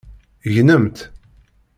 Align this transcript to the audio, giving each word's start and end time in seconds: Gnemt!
Gnemt! 0.55 0.97